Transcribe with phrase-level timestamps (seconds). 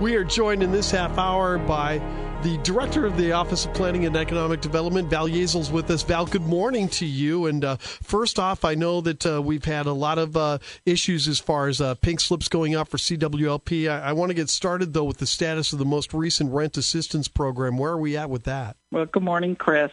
[0.00, 1.98] We are joined in this half hour by
[2.44, 6.04] the director of the Office of Planning and Economic Development, Val Yazell's with us.
[6.04, 7.46] Val, good morning to you.
[7.46, 11.26] And uh, first off, I know that uh, we've had a lot of uh, issues
[11.26, 13.90] as far as uh, pink slips going out for CWLP.
[13.90, 16.76] I, I want to get started, though, with the status of the most recent rent
[16.76, 17.76] assistance program.
[17.76, 18.76] Where are we at with that?
[18.92, 19.90] Well, good morning, Chris.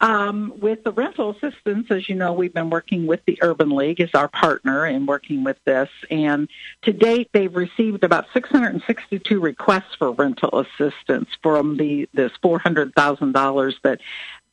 [0.00, 4.00] Um, with the rental assistance, as you know, we've been working with the Urban League
[4.00, 5.88] as our partner in working with this.
[6.10, 6.48] And
[6.82, 14.00] to date, they've received about 662 requests for rental assistance from the this $400,000 that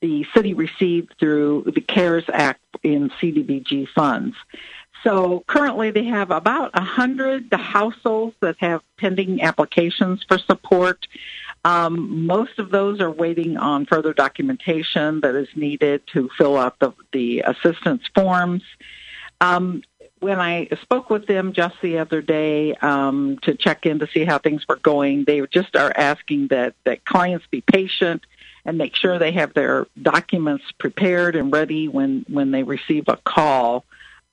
[0.01, 4.35] the city received through the CARES Act in CDBG funds.
[5.03, 11.07] So currently they have about 100 households that have pending applications for support.
[11.65, 16.77] Um, most of those are waiting on further documentation that is needed to fill out
[16.79, 18.63] the, the assistance forms.
[19.39, 19.83] Um,
[20.19, 24.23] when I spoke with them just the other day um, to check in to see
[24.23, 28.25] how things were going, they just are asking that, that clients be patient
[28.65, 33.17] and make sure they have their documents prepared and ready when, when they receive a
[33.17, 33.83] call.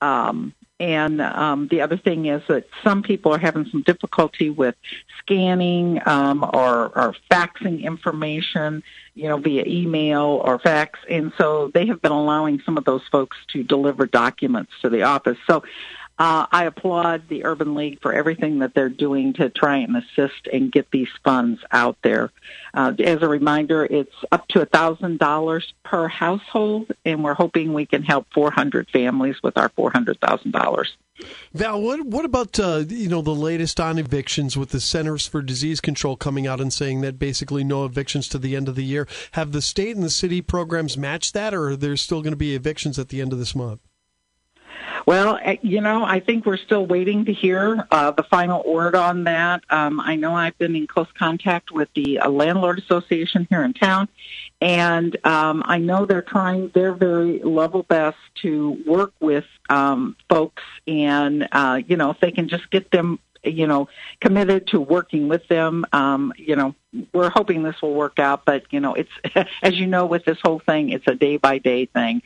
[0.01, 4.75] Um, and um, the other thing is that some people are having some difficulty with
[5.19, 8.83] scanning um, or, or faxing information,
[9.15, 10.99] you know, via email or fax.
[11.11, 15.03] And so they have been allowing some of those folks to deliver documents to the
[15.03, 15.37] office.
[15.47, 15.63] So
[16.21, 20.49] uh, I applaud the Urban League for everything that they're doing to try and assist
[20.53, 22.31] and get these funds out there.
[22.75, 28.03] Uh, as a reminder, it's up to $1,000 per household, and we're hoping we can
[28.03, 30.87] help 400 families with our $400,000.
[31.55, 35.43] Val, what what about uh, you know the latest on evictions with the Centers for
[35.43, 38.85] Disease Control coming out and saying that basically no evictions to the end of the
[38.85, 39.07] year?
[39.33, 42.39] Have the state and the city programs matched that, or are there still going to
[42.39, 43.81] be evictions at the end of this month?
[45.07, 48.95] Well, eh, you know, I think we're still waiting to hear uh, the final word
[48.95, 49.63] on that.
[49.71, 53.73] Um, I know I've been in close contact with the uh, Landlord Association here in
[53.73, 54.09] town,
[54.61, 60.63] and um, I know they're trying their very level best to work with um, folks,
[60.87, 63.89] and uh, you know, if they can just get them you know,
[64.21, 65.87] committed to working with them.
[65.95, 66.75] Um, you know,
[67.15, 69.11] we're hoping this will work out, but you know, it's
[69.63, 72.21] as you know, with this whole thing, it's a day by day thing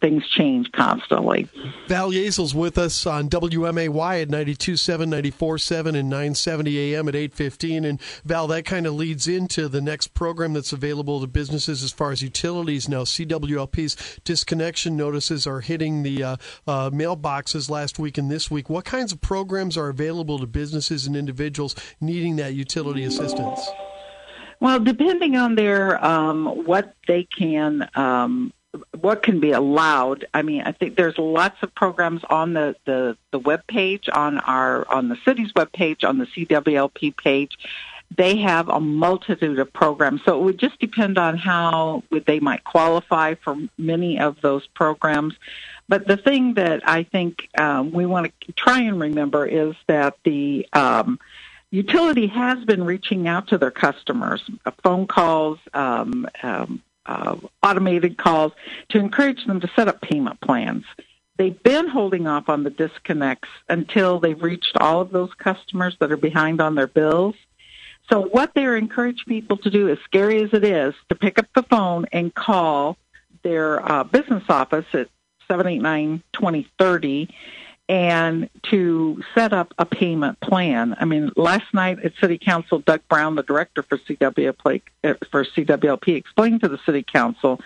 [0.00, 1.48] things change constantly.
[1.86, 7.88] Val Yazell's with us on WMAY at 92.7, 94.7, and 970 AM at 8.15.
[7.88, 11.92] And Val, that kind of leads into the next program that's available to businesses as
[11.92, 13.02] far as utilities now.
[13.02, 16.36] CWLP's disconnection notices are hitting the uh,
[16.66, 18.68] uh, mailboxes last week and this week.
[18.68, 23.60] What kinds of programs are available to businesses and individuals needing that utility assistance?
[24.58, 28.52] Well, depending on their um, what they can um,
[29.06, 30.26] what can be allowed.
[30.34, 34.38] I mean, I think there's lots of programs on the the the web page on
[34.40, 37.56] our on the city's web page on the CWLP page.
[38.16, 42.64] They have a multitude of programs, so it would just depend on how they might
[42.64, 45.34] qualify for many of those programs.
[45.88, 50.16] But the thing that I think um, we want to try and remember is that
[50.24, 51.20] the um,
[51.70, 58.18] utility has been reaching out to their customers, uh, phone calls, um, um, uh, automated
[58.18, 58.52] calls
[58.90, 60.84] to encourage them to set up payment plans.
[61.38, 66.10] They've been holding off on the disconnects until they've reached all of those customers that
[66.10, 67.34] are behind on their bills.
[68.10, 71.46] So what they're encouraging people to do, as scary as it is, to pick up
[71.54, 72.96] the phone and call
[73.42, 75.08] their uh, business office at
[75.50, 77.28] 789-2030
[77.88, 80.96] and to set up a payment plan.
[80.98, 84.82] I mean, last night at City Council, Doug Brown, the director for CWLP,
[85.30, 87.60] for CWLP, explained to the City Council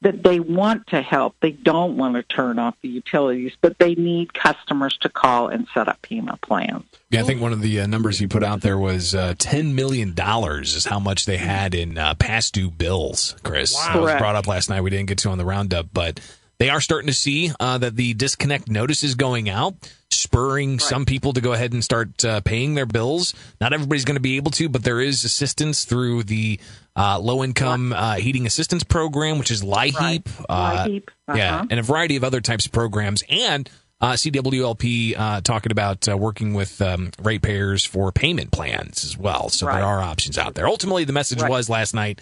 [0.00, 1.34] that they want to help.
[1.40, 5.66] They don't want to turn off the utilities, but they need customers to call and
[5.74, 6.84] set up payment plans.
[7.10, 9.74] Yeah, I think one of the uh, numbers you put out there was uh, $10
[9.74, 10.14] million
[10.60, 13.74] is how much they had in uh, past due bills, Chris.
[13.74, 13.92] Wow.
[13.92, 14.82] That was brought up last night.
[14.82, 16.20] We didn't get to on the roundup, but
[16.58, 19.74] they are starting to see uh, that the disconnect notice is going out,
[20.10, 20.80] spurring right.
[20.80, 23.34] some people to go ahead and start uh, paying their bills.
[23.60, 26.58] Not everybody's going to be able to, but there is assistance through the
[26.96, 29.94] uh, low income uh, heating assistance program, which is LIHEAP.
[29.94, 30.24] Right.
[30.48, 31.08] LIHEAP.
[31.28, 31.36] Uh-huh.
[31.36, 33.22] Yeah, and a variety of other types of programs.
[33.28, 33.70] And
[34.00, 39.48] uh, CWLP uh, talking about uh, working with um, ratepayers for payment plans as well.
[39.48, 39.76] So right.
[39.76, 40.66] there are options out there.
[40.66, 41.50] Ultimately, the message right.
[41.50, 42.20] was last night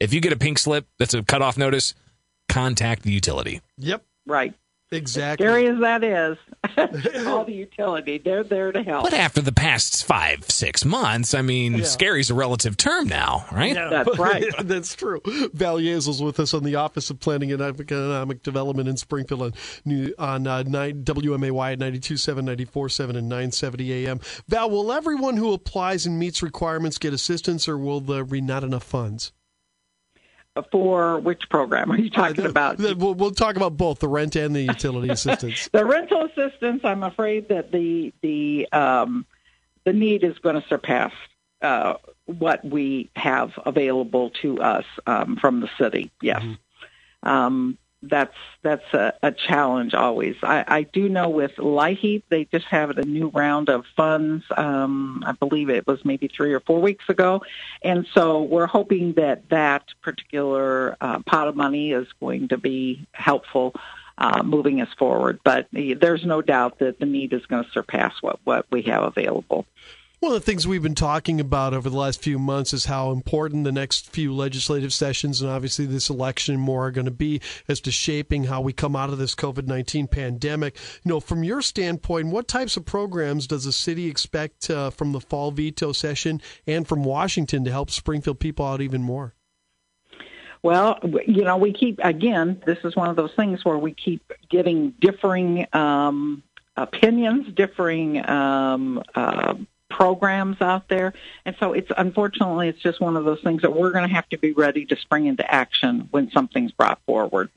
[0.00, 1.94] if you get a pink slip that's a cutoff notice,
[2.48, 3.60] contact the utility.
[3.78, 4.04] Yep.
[4.26, 4.54] Right.
[4.90, 5.44] Exactly.
[5.44, 6.38] Scary as that is,
[7.26, 9.04] all the utility, they're there to help.
[9.04, 11.84] But after the past five, six months, I mean, yeah.
[11.84, 13.74] scary's a relative term now, right?
[13.74, 13.88] Yeah.
[13.90, 14.46] That's right.
[14.62, 15.20] That's true.
[15.52, 19.42] Val Yazell's with us on the Office of Planning and Economic Development in Springfield
[19.86, 24.20] on, on uh, 9, WMAY at 92.7, 94.7, and 970 AM.
[24.48, 28.64] Val, will everyone who applies and meets requirements get assistance, or will there be not
[28.64, 29.32] enough funds?
[30.70, 32.78] For which program are you talking about?
[32.78, 35.68] We'll, we'll talk about both the rent and the utility assistance.
[35.72, 39.26] the rental assistance, I'm afraid that the the um,
[39.84, 41.12] the need is going to surpass
[41.62, 41.94] uh,
[42.26, 46.10] what we have available to us um, from the city.
[46.20, 46.42] Yes.
[46.42, 47.28] Mm-hmm.
[47.28, 50.36] Um, that's that's a, a challenge always.
[50.42, 54.44] I, I do know with LIHEAP, they just have a new round of funds.
[54.56, 57.42] Um, I believe it was maybe three or four weeks ago,
[57.82, 63.06] and so we're hoping that that particular uh, pot of money is going to be
[63.12, 63.74] helpful.
[64.20, 68.12] Uh, moving us forward, but there's no doubt that the need is going to surpass
[68.20, 69.64] what, what we have available.
[70.20, 73.12] One of the things we've been talking about over the last few months is how
[73.12, 77.40] important the next few legislative sessions and obviously this election more are going to be
[77.68, 80.76] as to shaping how we come out of this COVID 19 pandemic.
[81.04, 85.12] You know, from your standpoint, what types of programs does the city expect uh, from
[85.12, 89.36] the fall veto session and from Washington to help Springfield people out even more?
[90.64, 90.98] Well,
[91.28, 94.94] you know, we keep, again, this is one of those things where we keep getting
[95.00, 96.42] differing um,
[96.76, 99.54] opinions, differing um, uh,
[99.88, 101.12] programs out there.
[101.44, 104.28] And so it's unfortunately it's just one of those things that we're going to have
[104.30, 107.50] to be ready to spring into action when something's brought forward.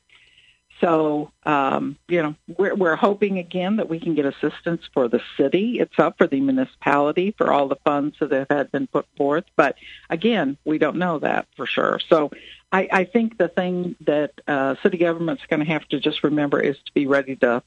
[0.81, 5.21] So, um, you know, we're, we're hoping again that we can get assistance for the
[5.37, 9.45] city itself, for the municipality, for all the funds that have been put forth.
[9.55, 9.75] But
[10.09, 11.99] again, we don't know that for sure.
[12.09, 12.31] So
[12.71, 16.59] I, I think the thing that uh, city government's going to have to just remember
[16.59, 17.61] is to be ready to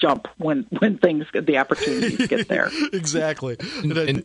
[0.00, 2.70] jump when when things the opportunities get there.
[2.92, 3.56] exactly.
[3.82, 4.24] And, and,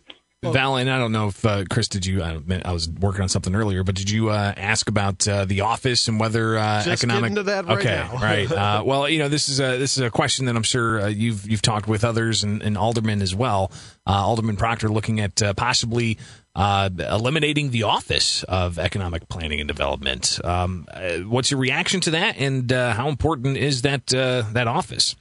[0.51, 2.21] Val, and I don't know if uh, Chris, did you?
[2.21, 5.61] I, I, was working on something earlier, but did you uh, ask about uh, the
[5.61, 7.29] office and whether uh, Just economic?
[7.29, 8.17] Into that right okay, now.
[8.17, 8.51] right.
[8.63, 11.07] Uh, well, you know, this is a this is a question that I'm sure uh,
[11.07, 13.71] you've you've talked with others and, and aldermen as well.
[14.05, 16.17] Alderman Proctor looking at possibly
[16.55, 20.39] eliminating the office of economic planning and development.
[20.43, 20.87] Um,
[21.25, 25.15] what's your reaction to that, and how important is that that office?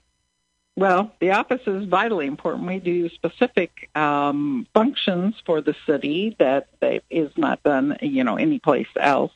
[0.74, 2.66] Well, the office is vitally important.
[2.66, 6.68] We do specific um, functions for the city that
[7.10, 9.32] is not done, you know, anyplace else.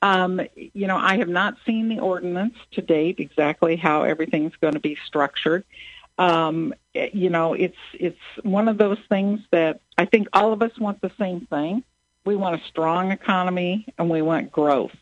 [0.00, 4.74] Um, you know, I have not seen the ordinance to date exactly how everything's going
[4.74, 5.64] to be structured.
[6.16, 10.76] Um, you know, it's it's one of those things that I think all of us
[10.78, 11.82] want the same thing.
[12.24, 14.94] We want a strong economy and we want growth.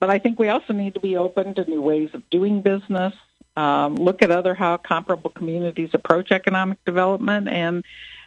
[0.00, 3.14] But I think we also need to be open to new ways of doing business,
[3.56, 7.48] um, look at other how comparable communities approach economic development.
[7.48, 7.84] And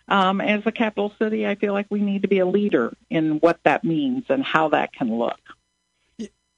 [0.07, 3.39] um, as a capital city, I feel like we need to be a leader in
[3.39, 5.39] what that means and how that can look.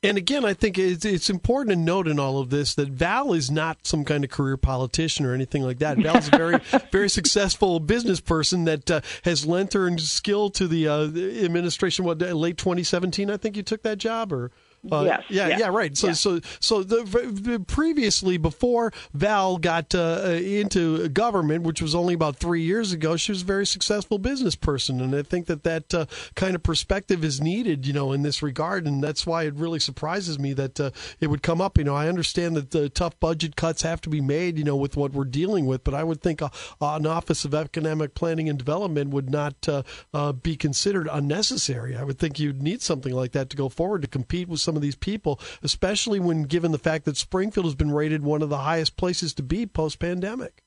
[0.01, 3.33] And again, I think it's, it's important to note in all of this that Val
[3.33, 5.97] is not some kind of career politician or anything like that.
[5.97, 6.57] Val's a very,
[6.91, 11.03] very successful business person that uh, has lent her skill to the, uh,
[11.43, 12.05] administration.
[12.05, 14.51] What late 2017, I think you took that job, or
[14.91, 15.23] uh, yes.
[15.29, 15.47] Yeah.
[15.47, 15.57] Yeah.
[15.57, 15.67] Yeah.
[15.67, 15.97] Right.
[15.97, 22.13] So, so, so the, the, previously, before Val got uh, into government, which was only
[22.13, 25.63] about three years ago, she was a very successful business person, and I think that
[25.63, 26.05] that uh,
[26.35, 29.79] kind of perspective is needed, you know, in this regard, and that's why it really
[29.79, 31.77] surprises me that uh, it would come up.
[31.77, 34.75] You know, I understand that the tough budget cuts have to be made, you know,
[34.75, 36.49] with what we're dealing with, but I would think uh,
[36.81, 41.95] an Office of Economic Planning and Development would not uh, be considered unnecessary.
[41.95, 44.75] I would think you'd need something like that to go forward to compete with some
[44.75, 48.49] of these people, especially when given the fact that Springfield has been rated one of
[48.49, 50.61] the highest places to be post pandemic.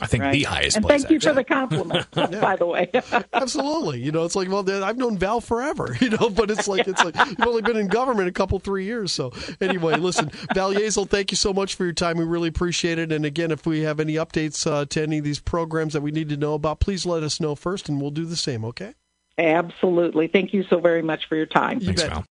[0.00, 0.32] I think right.
[0.32, 1.02] the highest and place.
[1.02, 2.40] thank you for the compliment, yeah.
[2.40, 2.90] by the way.
[3.32, 4.00] Absolutely.
[4.00, 7.04] You know, it's like, well, I've known Val forever, you know, but it's like, it's
[7.04, 9.12] like, you've only been in government a couple, three years.
[9.12, 12.18] So anyway, listen, Val Yazell, thank you so much for your time.
[12.18, 13.12] We really appreciate it.
[13.12, 16.10] And again, if we have any updates uh, to any of these programs that we
[16.10, 18.94] need to know about, please let us know first and we'll do the same, okay?
[19.38, 20.26] Absolutely.
[20.26, 21.78] Thank you so very much for your time.
[21.80, 22.26] Thanks, Val.